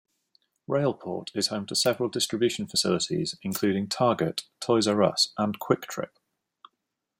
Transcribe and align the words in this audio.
Railport 0.67 1.27
is 1.35 1.49
home 1.49 1.67
to 1.67 1.75
several 1.75 2.09
distribution 2.09 2.65
facilities 2.67 3.37
including 3.43 3.87
Target, 3.87 4.45
Toys 4.59 4.87
"R" 4.87 5.03
Us, 5.03 5.31
and 5.37 5.59
QuikTrip. 5.59 6.09